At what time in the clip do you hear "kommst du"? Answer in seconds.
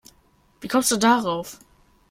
0.67-0.97